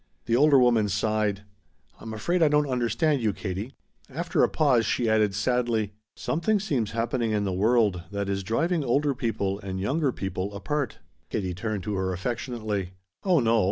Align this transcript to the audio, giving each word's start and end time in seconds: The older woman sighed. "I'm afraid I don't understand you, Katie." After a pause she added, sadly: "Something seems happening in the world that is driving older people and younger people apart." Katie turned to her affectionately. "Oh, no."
The 0.25 0.35
older 0.35 0.57
woman 0.57 0.89
sighed. 0.89 1.43
"I'm 1.99 2.11
afraid 2.11 2.41
I 2.41 2.47
don't 2.47 2.67
understand 2.67 3.21
you, 3.21 3.33
Katie." 3.33 3.75
After 4.09 4.41
a 4.41 4.49
pause 4.49 4.83
she 4.83 5.07
added, 5.07 5.35
sadly: 5.35 5.93
"Something 6.15 6.59
seems 6.59 6.89
happening 6.93 7.29
in 7.33 7.43
the 7.43 7.53
world 7.53 8.01
that 8.09 8.27
is 8.27 8.41
driving 8.41 8.83
older 8.83 9.13
people 9.13 9.59
and 9.59 9.79
younger 9.79 10.11
people 10.11 10.55
apart." 10.55 10.97
Katie 11.29 11.53
turned 11.53 11.83
to 11.83 11.93
her 11.93 12.13
affectionately. 12.13 12.93
"Oh, 13.23 13.39
no." 13.41 13.59